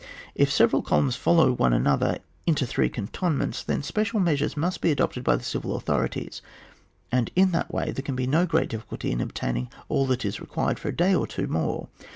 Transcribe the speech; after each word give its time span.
If 0.33 0.51
several 0.51 0.81
columns 0.81 1.15
follow 1.15 1.51
one 1.51 1.73
another 1.73 2.17
into 2.47 2.65
these 2.65 2.91
cantonments, 2.91 3.61
then 3.63 3.83
special 3.83 4.19
measures 4.19 4.57
must 4.57 4.81
be 4.81 4.89
adopted 4.89 5.23
by 5.23 5.35
the 5.35 5.43
civil 5.43 5.75
authorities, 5.75 6.41
and 7.11 7.29
in 7.35 7.51
that 7.51 7.71
way 7.71 7.91
there 7.91 8.01
can 8.01 8.15
be 8.15 8.25
no 8.25 8.47
great 8.47 8.69
difficulty 8.69 9.11
in 9.11 9.21
obtaining 9.21 9.69
all 9.89 10.07
that 10.07 10.25
is 10.25 10.41
required 10.41 10.79
for 10.79 10.87
a 10.87 10.95
day 10.95 11.13
or 11.13 11.27
two 11.27 11.45
more. 11.45 11.87